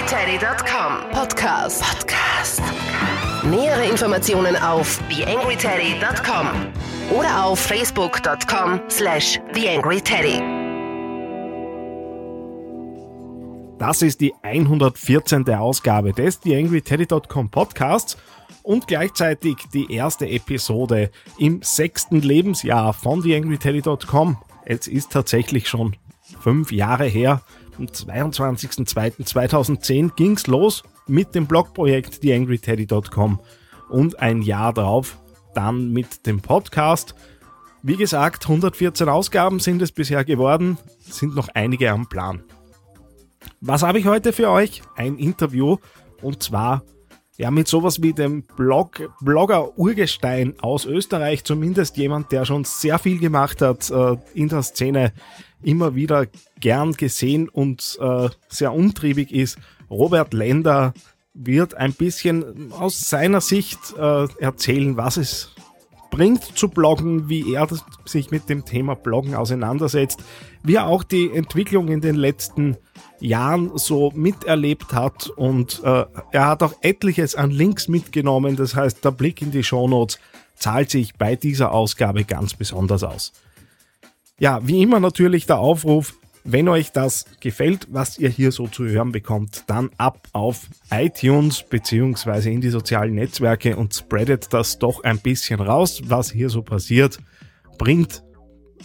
[0.00, 1.82] TheAngryTeddy.com Podcast.
[1.82, 2.62] Podcast.
[3.44, 6.46] Nähere Informationen auf TheAngryTeddy.com
[7.18, 10.40] oder auf Facebook.com slash TheAngryTeddy.
[13.78, 15.46] Das ist die 114.
[15.50, 18.16] Ausgabe des TheAngryTeddy.com Podcasts
[18.62, 24.38] und gleichzeitig die erste Episode im sechsten Lebensjahr von TheAngryTeddy.com.
[24.64, 25.94] Es ist tatsächlich schon
[26.40, 27.42] fünf Jahre her.
[27.80, 33.40] Am 22.02.2010 ging's los mit dem Blogprojekt TheAngryTeddy.com
[33.88, 35.16] und ein Jahr darauf
[35.54, 37.14] dann mit dem Podcast.
[37.82, 42.42] Wie gesagt, 114 Ausgaben sind es bisher geworden, sind noch einige am Plan.
[43.62, 44.82] Was habe ich heute für euch?
[44.96, 45.78] Ein Interview
[46.20, 46.82] und zwar
[47.38, 52.98] ja mit sowas wie dem Blog, Blogger Urgestein aus Österreich, zumindest jemand, der schon sehr
[52.98, 55.14] viel gemacht hat äh, in der Szene,
[55.62, 56.26] immer wieder
[56.58, 59.58] gern gesehen und äh, sehr umtriebig ist.
[59.90, 60.94] Robert Lender
[61.34, 65.54] wird ein bisschen aus seiner Sicht äh, erzählen, was es
[66.10, 67.68] bringt zu bloggen, wie er
[68.04, 70.22] sich mit dem Thema Bloggen auseinandersetzt,
[70.62, 72.76] wie er auch die Entwicklung in den letzten
[73.20, 79.04] Jahren so miterlebt hat und äh, er hat auch etliches an Links mitgenommen, das heißt
[79.04, 80.18] der Blick in die Shownotes
[80.56, 83.32] zahlt sich bei dieser Ausgabe ganz besonders aus.
[84.40, 88.86] Ja, wie immer natürlich der Aufruf, wenn euch das gefällt, was ihr hier so zu
[88.86, 95.04] hören bekommt, dann ab auf iTunes beziehungsweise in die sozialen Netzwerke und spreadet das doch
[95.04, 97.18] ein bisschen raus, was hier so passiert.
[97.76, 98.24] Bringt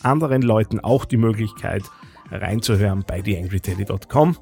[0.03, 1.83] anderen Leuten auch die Möglichkeit
[2.29, 4.37] reinzuhören bei theangryteddy.com.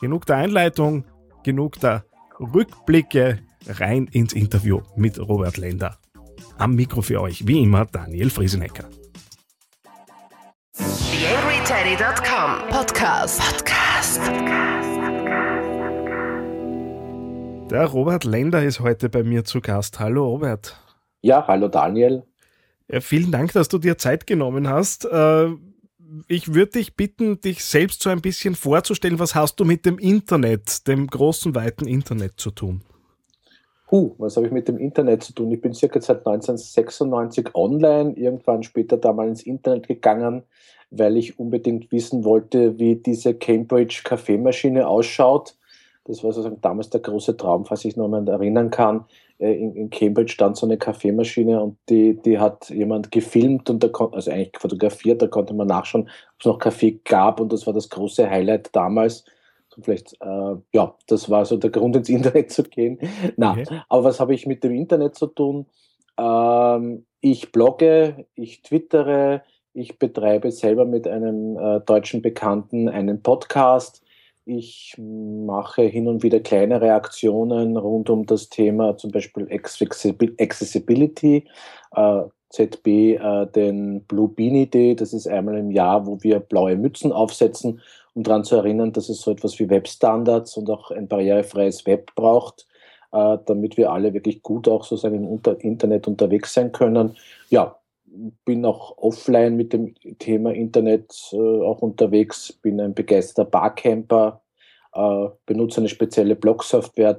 [0.00, 1.06] Genug der Einleitung,
[1.42, 2.04] genug der
[2.38, 5.98] Rückblicke rein ins Interview mit Robert Lender.
[6.56, 8.88] Am Mikro für euch wie immer Daniel Friesenecker.
[11.88, 13.40] TheAngryTeddy.com Podcast.
[13.40, 14.20] Podcast.
[17.70, 19.98] Der Robert Lender ist heute bei mir zu Gast.
[19.98, 20.76] Hallo Robert.
[21.22, 22.24] Ja, hallo Daniel.
[22.92, 25.06] Ja, vielen Dank, dass du dir Zeit genommen hast.
[25.06, 25.48] Äh,
[26.26, 29.18] ich würde dich bitten, dich selbst so ein bisschen vorzustellen.
[29.18, 32.82] Was hast du mit dem Internet, dem großen, weiten Internet zu tun?
[33.90, 35.50] Huh, was habe ich mit dem Internet zu tun?
[35.50, 40.42] Ich bin circa seit 1996 online, irgendwann später da mal ins Internet gegangen,
[40.90, 45.56] weil ich unbedingt wissen wollte, wie diese Cambridge Kaffeemaschine ausschaut.
[46.04, 49.06] Das war sozusagen damals der große Traum, falls ich noch mal erinnern kann.
[49.38, 53.82] Äh, in, in, Cambridge stand so eine Kaffeemaschine und die, die hat jemand gefilmt und
[53.82, 57.52] da konnte, also eigentlich fotografiert, da konnte man nachschauen, ob es noch Kaffee gab und
[57.52, 59.24] das war das große Highlight damals.
[59.80, 62.98] Vielleicht, äh, ja, das war so der Grund, ins Internet zu gehen.
[63.36, 63.66] Na, okay.
[63.88, 65.66] aber was habe ich mit dem Internet zu tun?
[66.18, 74.02] Ähm, ich blogge, ich twittere, ich betreibe selber mit einem äh, deutschen Bekannten einen Podcast.
[74.44, 81.46] Ich mache hin und wieder kleine Aktionen rund um das Thema, zum Beispiel Accessibility.
[81.94, 86.76] Äh, ZB äh, den Blue Beanie Day, das ist einmal im Jahr, wo wir blaue
[86.76, 87.80] Mützen aufsetzen,
[88.14, 92.14] um daran zu erinnern, dass es so etwas wie Webstandards und auch ein barrierefreies Web
[92.14, 92.66] braucht,
[93.12, 97.16] äh, damit wir alle wirklich gut auch sozusagen im Internet unterwegs sein können.
[97.50, 97.78] Ja,
[98.44, 104.40] bin auch offline mit dem Thema Internet äh, auch unterwegs, bin ein begeisterter Barcamper,
[104.94, 107.16] äh, benutze eine spezielle Blog-Software,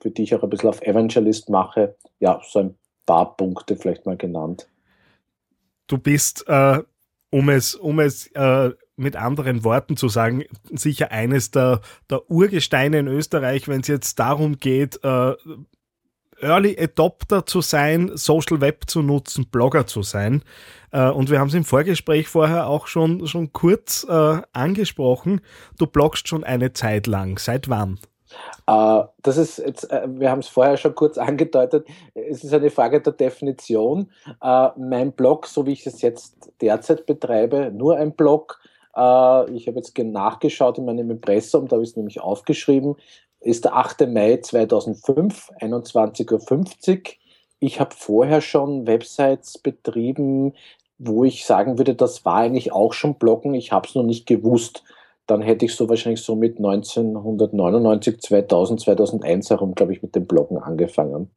[0.00, 1.94] für die ich auch ein bisschen auf Evangelist mache.
[2.18, 4.68] Ja, so ein paar Punkte vielleicht mal genannt.
[5.86, 6.80] Du bist, äh,
[7.30, 11.80] um es, um es äh, mit anderen Worten zu sagen, sicher eines der,
[12.10, 15.34] der Urgesteine in Österreich, wenn es jetzt darum geht, äh,
[16.42, 20.42] Early Adopter zu sein, Social Web zu nutzen, Blogger zu sein.
[20.90, 25.40] Äh, und wir haben es im Vorgespräch vorher auch schon, schon kurz äh, angesprochen.
[25.78, 27.38] Du bloggst schon eine Zeit lang.
[27.38, 27.98] Seit wann?
[28.68, 32.70] Uh, das ist jetzt, uh, wir haben es vorher schon kurz angedeutet, es ist eine
[32.70, 34.10] Frage der Definition.
[34.42, 38.60] Uh, mein Blog, so wie ich es jetzt derzeit betreibe, nur ein Blog.
[38.94, 42.96] ich habe jetzt nachgeschaut in meinem Impressum, da habe ich es nämlich aufgeschrieben
[43.42, 44.08] ist der 8.
[44.08, 47.02] Mai 2005, 21.50 Uhr.
[47.58, 50.54] Ich habe vorher schon Websites betrieben,
[50.98, 54.26] wo ich sagen würde, das war eigentlich auch schon Bloggen, ich habe es noch nicht
[54.26, 54.84] gewusst.
[55.32, 60.26] Dann hätte ich so wahrscheinlich so mit 1999, 2000, 2001 herum, glaube ich, mit dem
[60.26, 61.30] Bloggen angefangen.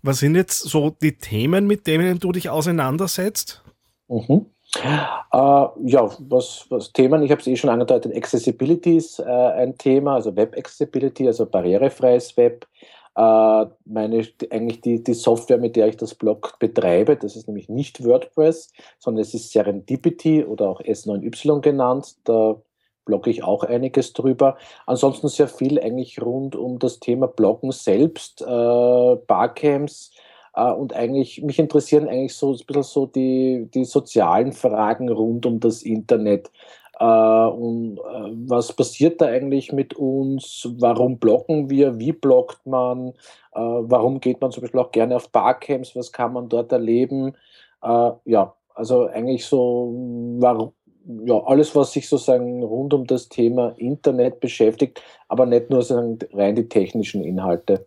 [0.00, 3.64] Was sind jetzt so die Themen, mit denen du dich auseinandersetzt?
[4.06, 4.46] Mhm.
[4.76, 4.86] Äh,
[5.32, 10.14] ja, was, was Themen, ich habe es eh schon angedeutet, Accessibility ist äh, ein Thema,
[10.14, 12.64] also Web Accessibility, also barrierefreies Web.
[13.16, 17.68] Äh, meine, eigentlich die, die Software, mit der ich das Blog betreibe, das ist nämlich
[17.68, 18.70] nicht WordPress,
[19.00, 22.14] sondern es ist Serendipity oder auch S9Y genannt.
[22.22, 22.62] Da
[23.08, 24.58] blogge ich auch einiges drüber.
[24.86, 30.12] Ansonsten sehr viel eigentlich rund um das Thema Bloggen selbst, äh, Barcamps
[30.54, 35.46] äh, und eigentlich, mich interessieren eigentlich so ein bisschen so die, die sozialen Fragen rund
[35.46, 36.50] um das Internet.
[37.00, 40.68] Äh, und äh, was passiert da eigentlich mit uns?
[40.78, 41.98] Warum bloggen wir?
[41.98, 43.14] Wie bloggt man?
[43.54, 45.96] Äh, warum geht man zum Beispiel auch gerne auf Barcamps?
[45.96, 47.34] Was kann man dort erleben?
[47.82, 49.94] Äh, ja, also eigentlich so,
[50.40, 50.72] warum,
[51.24, 56.18] ja, alles, was sich sozusagen rund um das Thema Internet beschäftigt, aber nicht nur sozusagen
[56.32, 57.86] rein die technischen Inhalte.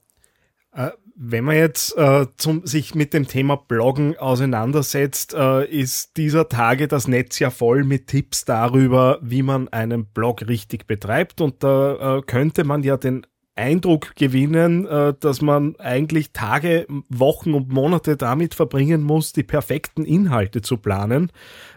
[0.74, 6.50] Äh, wenn man jetzt äh, zum, sich mit dem Thema Bloggen auseinandersetzt, äh, ist dieser
[6.50, 11.42] Tage das Netz ja voll mit Tipps darüber, wie man einen Blog richtig betreibt.
[11.42, 17.54] Und da äh, könnte man ja den Eindruck gewinnen, äh, dass man eigentlich Tage, Wochen
[17.54, 21.32] und Monate damit verbringen muss, die perfekten Inhalte zu planen.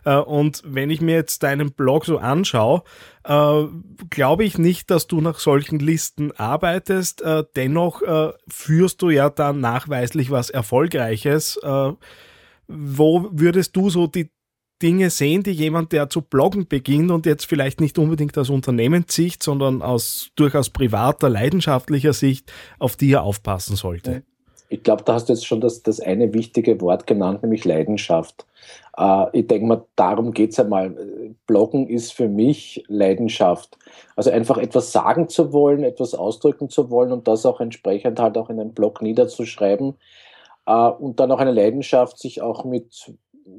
[0.05, 2.83] Äh, und wenn ich mir jetzt deinen Blog so anschaue,
[3.25, 3.65] äh,
[4.11, 7.25] glaube ich nicht, dass du nach solchen Listen arbeitest.
[7.57, 8.03] Dennoch
[8.49, 11.59] führst du ja dann nachweislich was Erfolgreiches.
[12.67, 14.31] Wo würdest du so die
[14.85, 19.43] Dinge sehen, die jemand, der zu bloggen beginnt und jetzt vielleicht nicht unbedingt aus Unternehmenssicht,
[19.43, 24.25] sondern aus durchaus privater, leidenschaftlicher Sicht, auf die er aufpassen sollte?
[24.69, 28.45] Ich glaube, da hast du jetzt schon das, das eine wichtige Wort genannt, nämlich Leidenschaft.
[28.99, 30.95] Äh, ich denke mal, darum geht es einmal.
[31.47, 33.79] Bloggen ist für mich Leidenschaft.
[34.17, 38.37] Also einfach etwas sagen zu wollen, etwas ausdrücken zu wollen und das auch entsprechend halt
[38.37, 39.95] auch in einem Blog niederzuschreiben.
[40.67, 43.13] Uh, und dann auch eine Leidenschaft, sich auch mit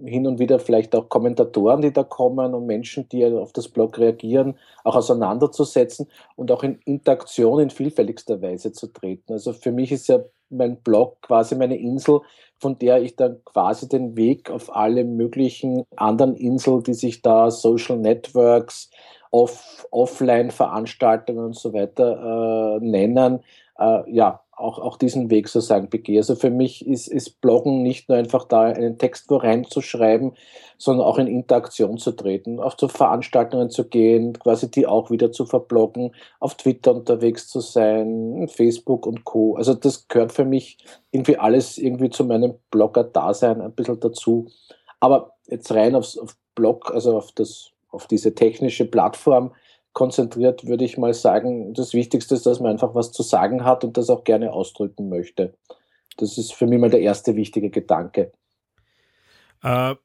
[0.05, 3.97] hin und wieder vielleicht auch Kommentatoren, die da kommen und Menschen, die auf das Blog
[3.97, 9.33] reagieren, auch auseinanderzusetzen und auch in Interaktion in vielfältigster Weise zu treten.
[9.33, 12.21] Also für mich ist ja mein Blog quasi meine Insel,
[12.59, 17.51] von der ich dann quasi den Weg auf alle möglichen anderen Inseln, die sich da
[17.51, 18.89] Social Networks,
[19.31, 23.41] off, Offline-Veranstaltungen und so weiter äh, nennen,
[23.77, 26.19] äh, ja, auch, auch diesen Weg sozusagen begehe.
[26.19, 30.33] Also für mich ist, ist Bloggen nicht nur einfach da, einen Text wo reinzuschreiben,
[30.77, 35.31] sondern auch in Interaktion zu treten, auf zu Veranstaltungen zu gehen, quasi die auch wieder
[35.31, 39.55] zu verbloggen, auf Twitter unterwegs zu sein, Facebook und Co.
[39.55, 40.77] Also das gehört für mich
[41.11, 44.47] irgendwie alles irgendwie zu meinem Blogger-Dasein ein bisschen dazu.
[44.99, 49.51] Aber jetzt rein aufs auf Blog, also auf das, auf diese technische Plattform,
[49.95, 53.83] konzentriert, würde ich mal sagen, das Wichtigste ist, dass man einfach was zu sagen hat
[53.86, 55.56] und das auch gerne ausdrücken möchte.
[56.18, 58.33] Das ist für mich mal der erste wichtige Gedanke.
[59.63, 59.95] Äh,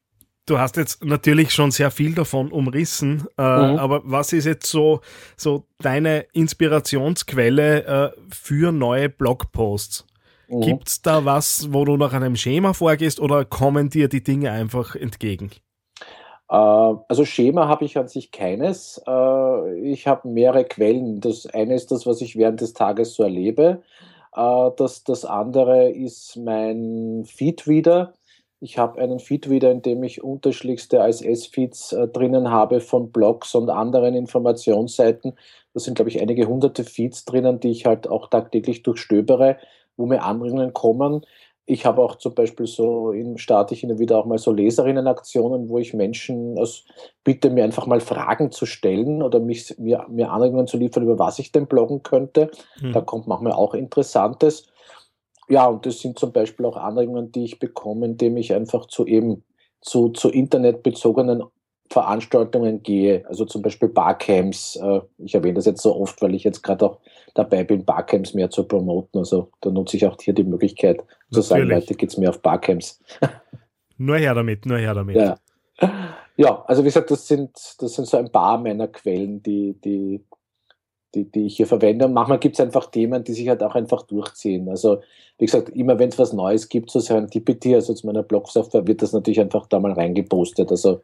[0.45, 3.79] du hast jetzt natürlich schon sehr viel davon umrissen, äh, mhm.
[3.79, 5.01] aber was ist jetzt so,
[5.35, 10.07] so deine Inspirationsquelle äh, für neue Blogposts?
[10.47, 10.61] Mhm.
[10.61, 14.51] Gibt es da was, wo du nach einem Schema vorgehst oder kommen dir die Dinge
[14.51, 15.51] einfach entgegen?
[16.51, 19.01] Äh, also Schema habe ich an sich keines.
[19.07, 21.21] Äh, ich habe mehrere Quellen.
[21.21, 23.81] Das eine ist das, was ich während des Tages so erlebe.
[24.35, 28.13] Äh, das, das andere ist mein Feedreader.
[28.59, 34.13] Ich habe einen Feedreader, in dem ich unterschiedlichste ISS-Feeds drinnen habe von Blogs und anderen
[34.13, 35.33] Informationsseiten.
[35.73, 39.57] Da sind, glaube ich, einige hunderte Feeds drinnen, die ich halt auch tagtäglich durchstöbere,
[39.97, 41.25] wo mir Anregungen kommen.
[41.65, 45.69] Ich habe auch zum Beispiel so, in, starte ich immer wieder auch mal so Leserinnenaktionen,
[45.69, 46.81] wo ich Menschen also
[47.23, 51.19] bitte, mir einfach mal Fragen zu stellen oder mich, mir, mir Anregungen zu liefern, über
[51.19, 52.49] was ich denn bloggen könnte.
[52.79, 52.91] Hm.
[52.93, 54.67] Da kommt manchmal auch Interessantes.
[55.47, 59.05] Ja, und das sind zum Beispiel auch Anregungen, die ich bekomme, indem ich einfach zu
[59.05, 59.43] eben
[59.81, 61.43] zu, zu internetbezogenen
[61.91, 64.77] Veranstaltungen gehe, also zum Beispiel Barcamps.
[64.77, 66.99] Äh, ich erwähne das jetzt so oft, weil ich jetzt gerade auch
[67.33, 69.19] dabei bin, Barcamps mehr zu promoten.
[69.19, 71.27] Also da nutze ich auch hier die Möglichkeit Natürlich.
[71.31, 73.01] zu sagen, Leute, geht es mehr auf Barcamps.
[73.97, 75.15] Nur her damit, nur her damit.
[75.15, 75.37] Ja.
[76.35, 80.23] ja, also wie gesagt, das sind, das sind so ein paar meiner Quellen, die, die,
[81.13, 82.05] die, die ich hier verwende.
[82.05, 84.69] Und manchmal gibt es einfach Themen, die sich halt auch einfach durchziehen.
[84.69, 85.01] Also,
[85.37, 89.03] wie gesagt, immer wenn es was Neues gibt, so Serendipity, also zu meiner Blog-Software, wird
[89.03, 90.71] das natürlich einfach da mal reingepostet.
[90.71, 91.03] Also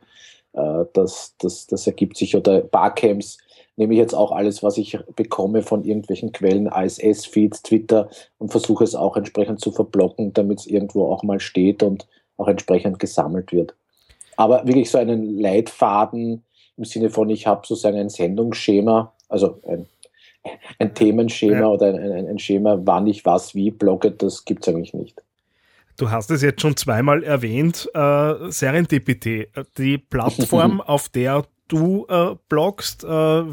[0.57, 2.35] äh, das, das, das ergibt sich.
[2.35, 3.37] Oder Barcamps
[3.75, 8.09] nehme ich jetzt auch alles, was ich bekomme von irgendwelchen Quellen, ISS-Feeds, Twitter
[8.39, 12.47] und versuche es auch entsprechend zu verblocken, damit es irgendwo auch mal steht und auch
[12.47, 13.75] entsprechend gesammelt wird.
[14.35, 16.43] Aber wirklich so einen Leitfaden
[16.75, 19.87] im Sinne von, ich habe sozusagen ein Sendungsschema, also ein,
[20.79, 21.67] ein Themenschema ja.
[21.67, 25.21] oder ein, ein, ein, Schema, wann ich was wie blogge, das gibt es eigentlich nicht.
[25.97, 29.47] Du hast es jetzt schon zweimal erwähnt, äh, Serendipity,
[29.79, 33.03] die Plattform, auf der du äh, bloggst.
[33.03, 33.43] Äh,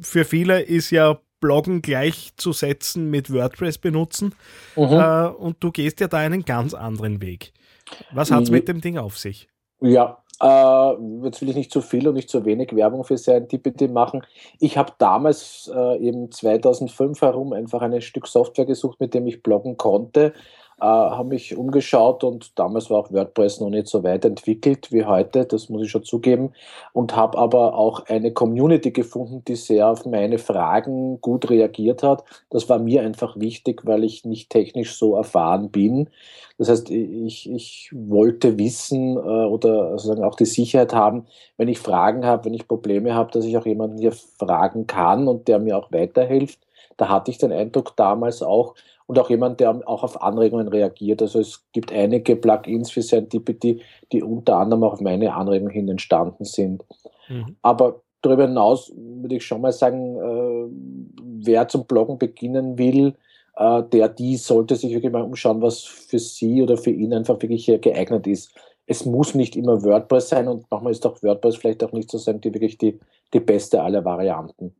[0.00, 4.34] für viele ist ja Bloggen gleichzusetzen mit WordPress benutzen.
[4.76, 4.84] Mhm.
[4.84, 7.52] Äh, und du gehst ja da einen ganz anderen Weg.
[8.12, 9.48] Was hat es mit dem Ding auf sich?
[9.80, 10.92] Ja, Äh,
[11.24, 14.22] jetzt will ich nicht zu viel und nicht zu wenig Werbung für Serendipity machen.
[14.60, 19.42] Ich habe damals äh, eben 2005 herum einfach ein Stück Software gesucht, mit dem ich
[19.42, 20.32] bloggen konnte
[20.80, 25.04] äh, habe mich umgeschaut und damals war auch WordPress noch nicht so weit entwickelt wie
[25.04, 26.52] heute, das muss ich schon zugeben,
[26.92, 32.24] und habe aber auch eine Community gefunden, die sehr auf meine Fragen gut reagiert hat.
[32.50, 36.08] Das war mir einfach wichtig, weil ich nicht technisch so erfahren bin.
[36.58, 41.78] Das heißt, ich, ich wollte wissen äh, oder sozusagen auch die Sicherheit haben, wenn ich
[41.78, 45.58] Fragen habe, wenn ich Probleme habe, dass ich auch jemanden hier fragen kann und der
[45.58, 46.60] mir auch weiterhilft.
[46.96, 48.74] Da hatte ich den Eindruck damals auch,
[49.08, 51.22] und auch jemand, der auch auf Anregungen reagiert.
[51.22, 53.80] Also es gibt einige Plugins für Serendipity,
[54.12, 56.84] die unter anderem auch auf meine Anregungen hin entstanden sind.
[57.28, 57.56] Mhm.
[57.62, 63.14] Aber darüber hinaus würde ich schon mal sagen, äh, wer zum Bloggen beginnen will,
[63.56, 67.40] äh, der, die sollte sich wirklich mal umschauen, was für sie oder für ihn einfach
[67.40, 68.54] wirklich geeignet ist.
[68.86, 72.42] Es muss nicht immer WordPress sein und manchmal ist auch WordPress vielleicht auch nicht sozusagen
[72.42, 73.00] die wirklich die,
[73.32, 74.74] die beste aller Varianten.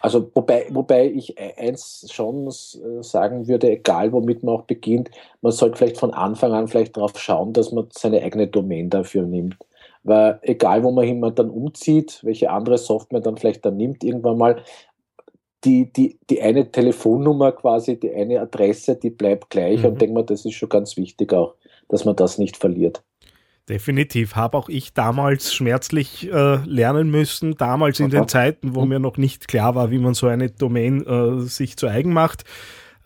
[0.00, 5.10] Also wobei, wobei ich e-, eins schon äh, sagen würde, egal womit man auch beginnt,
[5.40, 9.22] man sollte vielleicht von Anfang an vielleicht darauf schauen, dass man seine eigene Domain dafür
[9.22, 9.56] nimmt.
[10.04, 14.04] Weil egal wo man hin man dann umzieht, welche andere Software dann vielleicht dann nimmt,
[14.04, 14.62] irgendwann mal,
[15.64, 19.86] die, die, die eine Telefonnummer quasi, die eine Adresse, die bleibt gleich mhm.
[19.86, 21.54] und denke mal, das ist schon ganz wichtig auch,
[21.88, 23.02] dass man das nicht verliert.
[23.68, 24.34] Definitiv.
[24.34, 29.18] Habe auch ich damals schmerzlich äh, lernen müssen, damals in den Zeiten, wo mir noch
[29.18, 32.44] nicht klar war, wie man so eine Domain äh, sich zu eigen macht.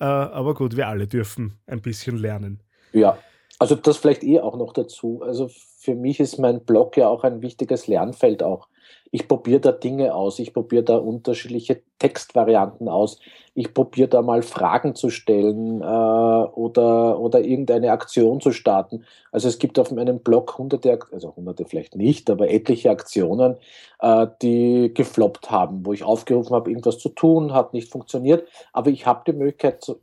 [0.01, 2.61] Äh, aber gut, wir alle dürfen ein bisschen lernen.
[2.93, 3.19] Ja,
[3.59, 5.23] also das vielleicht eh auch noch dazu.
[5.23, 8.69] Also für mich ist mein Blog ja auch ein wichtiges Lernfeld auch
[9.15, 13.21] ich probiere da Dinge aus, ich probiere da unterschiedliche Textvarianten aus,
[13.55, 19.05] ich probiere da mal Fragen zu stellen äh, oder, oder irgendeine Aktion zu starten.
[19.31, 23.57] Also es gibt auf meinem Blog hunderte, also hunderte vielleicht nicht, aber etliche Aktionen,
[24.01, 28.91] äh, die gefloppt haben, wo ich aufgerufen habe, irgendwas zu tun, hat nicht funktioniert, aber
[28.91, 30.01] ich habe die Möglichkeit, zu,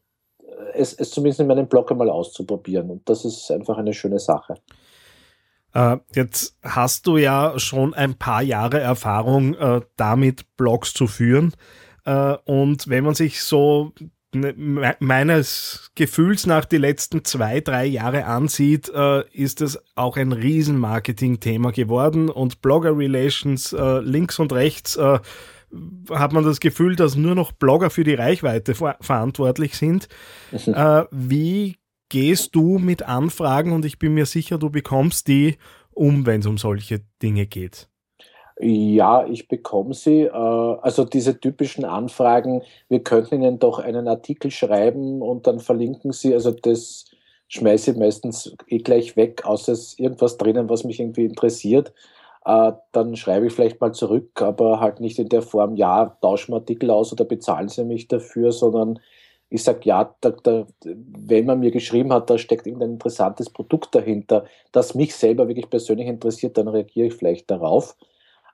[0.74, 4.56] es, es zumindest in meinem Blog einmal auszuprobieren und das ist einfach eine schöne Sache.
[5.74, 11.54] Äh, jetzt hast du ja schon ein paar Jahre Erfahrung äh, damit, Blogs zu führen.
[12.06, 13.94] Äh, und wenn man sich so
[14.34, 20.32] ne, meines Gefühls nach die letzten zwei, drei Jahre ansieht, äh, ist es auch ein
[20.32, 25.20] Riesen-Marketing-Thema geworden und Blogger Relations äh, links und rechts äh,
[26.10, 30.08] hat man das Gefühl, dass nur noch Blogger für die Reichweite ver verantwortlich sind.
[30.52, 31.06] Mhm.
[31.12, 31.78] wie
[32.10, 35.58] gehst du mit Anfragen und ich bin mir sicher, du bekommst die
[35.94, 37.88] um, wenn es um solche Dinge geht.
[38.62, 40.24] Ja, ich bekomme sie.
[40.24, 46.12] Äh, also diese typischen Anfragen, wir könnten Ihnen doch einen Artikel schreiben und dann verlinken
[46.12, 47.06] Sie, also das
[47.48, 51.94] schmeiße ich meistens eh gleich weg, außer es ist irgendwas drinnen, was mich irgendwie interessiert.
[52.46, 56.54] Äh, dann schreibe ich vielleicht mal zurück, aber halt nicht in der Form, ja, tauschen
[56.54, 59.00] wir Artikel aus oder bezahlen Sie mich dafür, sondern
[59.50, 63.96] ich sage, ja, da, da, wenn man mir geschrieben hat, da steckt irgendein interessantes Produkt
[63.96, 67.96] dahinter, das mich selber wirklich persönlich interessiert, dann reagiere ich vielleicht darauf.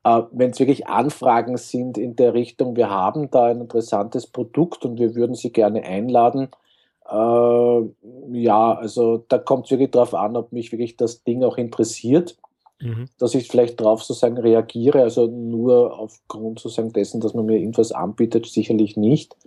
[0.06, 4.86] Äh, wenn es wirklich Anfragen sind in der Richtung, wir haben da ein interessantes Produkt
[4.86, 6.50] und wir würden Sie gerne einladen,
[7.10, 7.82] äh,
[8.32, 12.38] ja, also da kommt es wirklich darauf an, ob mich wirklich das Ding auch interessiert.
[12.82, 13.08] Mhm.
[13.20, 17.94] dass ich vielleicht darauf sozusagen reagiere, also nur aufgrund sozusagen dessen, dass man mir irgendwas
[17.94, 19.38] anbietet, sicherlich nicht.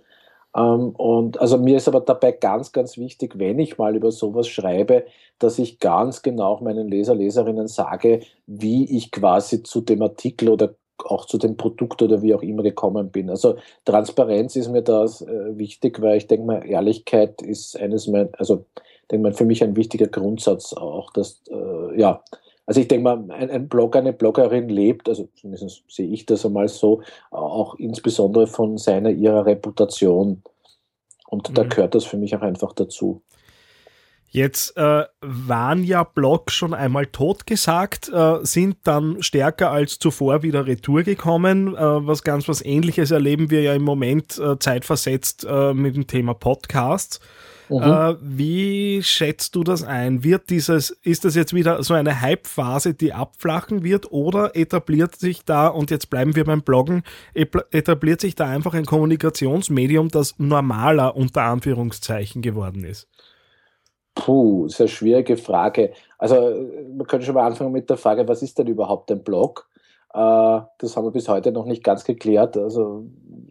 [0.55, 4.47] Ähm, und also mir ist aber dabei ganz, ganz wichtig, wenn ich mal über sowas
[4.47, 5.05] schreibe,
[5.37, 10.75] dass ich ganz genau meinen Leser, Leserinnen sage, wie ich quasi zu dem Artikel oder
[11.05, 13.29] auch zu dem Produkt oder wie auch immer gekommen bin.
[13.29, 18.29] Also Transparenz ist mir da äh, wichtig, weil ich denke mal, Ehrlichkeit ist eines meiner,
[18.37, 18.65] also
[19.11, 22.23] denke mal, für mich ein wichtiger Grundsatz auch, dass, äh, ja,
[22.69, 26.45] also ich denke mal, ein, ein, Blogger, eine Bloggerin lebt, also zumindest sehe ich das
[26.45, 30.43] einmal so, auch insbesondere von seiner, ihrer Reputation.
[31.27, 31.53] Und mhm.
[31.55, 33.23] da gehört das für mich auch einfach dazu.
[34.27, 40.67] Jetzt äh, waren ja Blogs schon einmal totgesagt, äh, sind dann stärker als zuvor wieder
[40.67, 41.75] retour gekommen.
[41.75, 46.05] Äh, was ganz was ähnliches erleben wir ja im Moment äh, zeitversetzt äh, mit dem
[46.05, 47.19] Thema Podcasts.
[47.69, 47.81] Mhm.
[47.81, 50.23] Äh, wie schätzt du das ein?
[50.23, 55.45] Wird dieses, ist das jetzt wieder so eine Hype-Phase, die abflachen wird, oder etabliert sich
[55.45, 61.15] da, und jetzt bleiben wir beim Bloggen, etabliert sich da einfach ein Kommunikationsmedium, das normaler
[61.15, 63.07] unter Anführungszeichen geworden ist?
[64.15, 65.93] Puh, sehr schwierige Frage.
[66.17, 66.35] Also,
[66.97, 69.68] man könnte schon mal anfangen mit der Frage, was ist denn überhaupt ein Blog?
[70.13, 72.57] Äh, das haben wir bis heute noch nicht ganz geklärt.
[72.57, 73.05] Also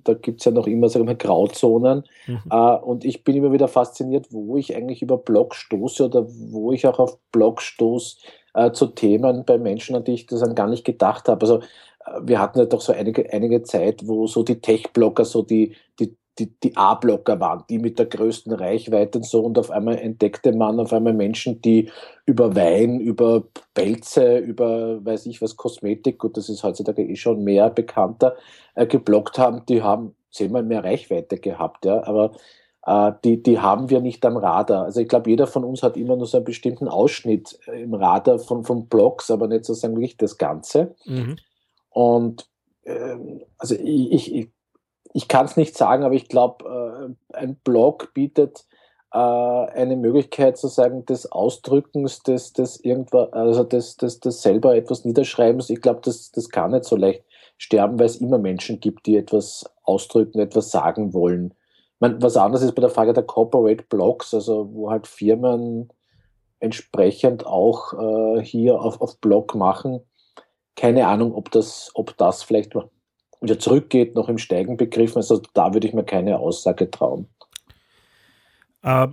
[0.05, 2.05] da gibt es ja noch immer sagen wir, Grauzonen.
[2.27, 2.43] Mhm.
[2.50, 6.73] Äh, und ich bin immer wieder fasziniert, wo ich eigentlich über Blog stoße oder wo
[6.73, 8.19] ich auch auf Blog stoße,
[8.55, 11.43] äh, zu Themen bei Menschen, an die ich das dann gar nicht gedacht habe.
[11.43, 15.43] Also äh, wir hatten ja doch so einige, einige Zeit, wo so die Tech-Blogger so
[15.43, 19.71] die, die, die, die A-Blocker waren, die mit der größten Reichweite und so und auf
[19.71, 21.90] einmal entdeckte man auf einmal Menschen, die
[22.26, 27.42] über Wein, über Pelze, über weiß ich was, Kosmetik, gut, das ist heutzutage eh schon
[27.42, 28.37] mehr bekannter,
[28.75, 32.33] äh, geblockt haben, die haben zehnmal mehr Reichweite gehabt, ja, aber
[32.87, 34.85] äh, die, die haben wir nicht am Radar.
[34.85, 38.38] Also ich glaube, jeder von uns hat immer nur so einen bestimmten Ausschnitt im Radar
[38.38, 40.95] von, von Blogs, aber nicht sozusagen wirklich das Ganze.
[41.04, 41.37] Mhm.
[41.90, 42.49] Und
[42.85, 44.50] ähm, also ich, ich,
[45.12, 48.67] ich kann es nicht sagen, aber ich glaube, äh, ein Blog bietet
[49.12, 55.05] äh, eine Möglichkeit sozusagen des Ausdrückens, des, des irgendwas, also des, des, des selber etwas
[55.05, 55.71] Niederschreibens.
[55.71, 57.25] Ich glaube, das, das kann nicht so leicht
[57.57, 61.55] sterben, weil es immer Menschen gibt, die etwas ausdrücken, etwas sagen wollen.
[62.00, 65.93] Man, was anderes ist bei der Frage der Corporate Blogs, also wo halt Firmen
[66.61, 70.00] entsprechend auch äh, hier auf, auf Blog machen.
[70.77, 72.75] Keine Ahnung, ob das, ob das vielleicht
[73.40, 75.18] wieder zurückgeht, noch im Steigen begriffen.
[75.18, 77.28] Also da würde ich mir keine Aussage trauen.
[78.83, 79.09] Äh,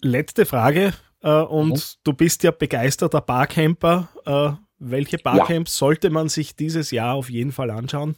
[0.00, 0.92] letzte Frage.
[1.22, 2.00] Äh, und mhm.
[2.04, 4.08] du bist ja begeisterter Barcamper.
[4.26, 5.86] Äh, welche Barcamps ja.
[5.86, 8.16] sollte man sich dieses Jahr auf jeden Fall anschauen?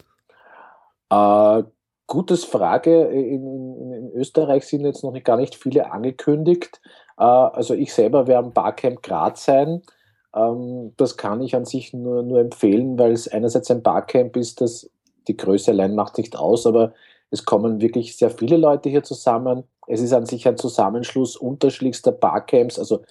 [1.11, 1.63] Äh,
[2.07, 3.07] Gutes Frage.
[3.07, 6.81] In, in, in, Österreich sind jetzt noch gar nicht viele angekündigt.
[7.19, 9.83] Äh, also ich selber werde am Barcamp Graz sein.
[10.35, 14.61] Ähm, das kann ich an sich nur, nur empfehlen, weil es einerseits ein Barcamp ist,
[14.61, 14.91] das
[15.29, 16.93] die Größe allein macht nicht aus, aber
[17.31, 19.65] es kommen wirklich sehr viele Leute hier zusammen.
[19.87, 23.03] Es ist an sich ein Zusammenschluss unterschiedlichster Barcamps, also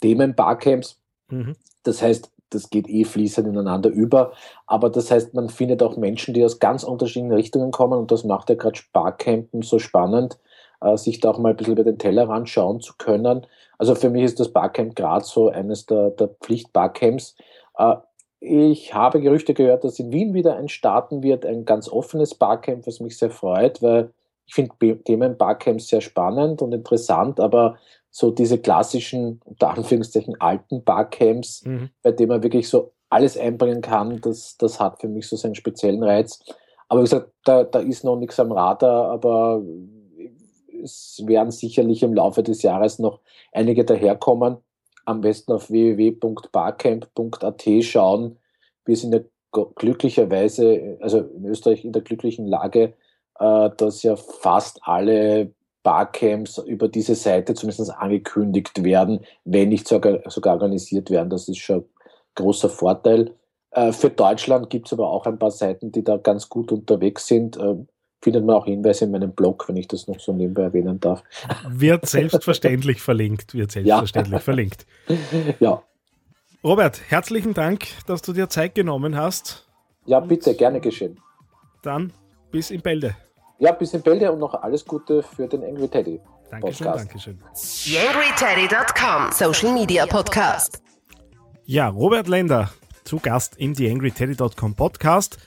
[0.00, 1.00] Themen-Barcamps.
[1.28, 1.56] Mhm.
[1.82, 4.32] Das heißt, das geht eh fließend ineinander über.
[4.66, 8.24] Aber das heißt, man findet auch Menschen, die aus ganz unterschiedlichen Richtungen kommen und das
[8.24, 10.38] macht ja gerade Sparcampen so spannend,
[10.80, 13.46] äh, sich da auch mal ein bisschen über den Tellerrand schauen zu können.
[13.76, 17.36] Also für mich ist das Barcamp gerade so eines der, der Pflicht-Barcamps.
[18.40, 22.86] Ich habe Gerüchte gehört, dass in Wien wieder ein starten wird, ein ganz offenes Barcamp,
[22.86, 24.12] was mich sehr freut, weil
[24.46, 27.76] ich finde Themen Barcamps sehr spannend und interessant, aber
[28.10, 31.90] so diese klassischen, unter Anführungszeichen, alten Barcamps, mhm.
[32.02, 35.54] bei denen man wirklich so alles einbringen kann, das, das hat für mich so seinen
[35.54, 36.40] speziellen Reiz.
[36.88, 39.62] Aber wie gesagt, da, da ist noch nichts am Radar, aber
[40.82, 43.20] es werden sicherlich im Laufe des Jahres noch
[43.52, 44.58] einige daherkommen.
[45.08, 48.38] Am besten auf www.barcamp.at schauen.
[48.84, 49.20] Wir sind ja
[49.74, 52.92] glücklicherweise, also in Österreich in der glücklichen Lage,
[53.38, 60.20] äh, dass ja fast alle Barcamps über diese Seite zumindest angekündigt werden, wenn nicht sogar,
[60.30, 61.30] sogar organisiert werden.
[61.30, 61.84] Das ist schon ein
[62.34, 63.34] großer Vorteil.
[63.70, 67.26] Äh, für Deutschland gibt es aber auch ein paar Seiten, die da ganz gut unterwegs
[67.26, 67.56] sind.
[68.20, 71.22] Findet man auch Hinweise in meinem Blog, wenn ich das noch so nebenbei erwähnen darf.
[71.68, 74.40] Wird selbstverständlich verlinkt, wird selbstverständlich ja.
[74.40, 74.86] verlinkt.
[75.60, 75.82] Ja.
[76.64, 79.68] Robert, herzlichen Dank, dass du dir Zeit genommen hast.
[80.06, 81.20] Ja, bitte, gerne geschehen.
[81.82, 82.12] Dann
[82.50, 83.14] bis in Bälde.
[83.60, 86.20] Ja, bis in Bälde und noch alles Gute für den Angry Teddy.
[86.50, 87.06] Dankeschön, Podcast.
[87.06, 87.38] Dankeschön.
[87.54, 90.82] TheAngryTeddy.com Social Media Podcast.
[91.64, 92.70] Ja, Robert Lender
[93.04, 95.38] zu Gast im TheAngryTeddy.com Podcast.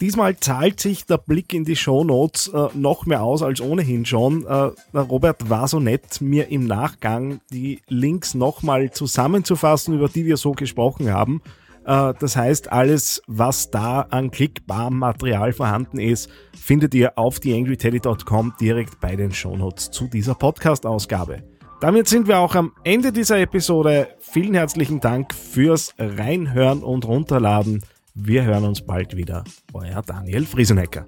[0.00, 4.44] Diesmal zahlt sich der Blick in die Shownotes äh, noch mehr aus als ohnehin schon.
[4.44, 10.36] Äh, Robert war so nett, mir im Nachgang die Links nochmal zusammenzufassen, über die wir
[10.36, 11.40] so gesprochen haben.
[11.86, 18.54] Äh, das heißt, alles, was da an klickbarem Material vorhanden ist, findet ihr auf theangryteddy.com
[18.60, 21.42] direkt bei den Shownotes zu dieser Podcast-Ausgabe.
[21.80, 24.08] Damit sind wir auch am Ende dieser Episode.
[24.18, 27.82] Vielen herzlichen Dank fürs Reinhören und Runterladen.
[28.18, 29.44] Wir hören uns bald wieder.
[29.74, 31.04] Euer Daniel Friesenecker.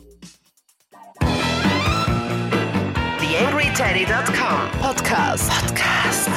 [3.18, 5.50] TheAngryTeddy.com Podcast.
[5.50, 6.28] Podcast.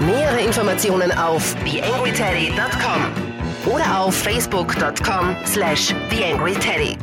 [0.00, 6.98] Nähere Informationen auf TheAngryTeddy.com oder auf facebook.com slash TheAngryTeddy.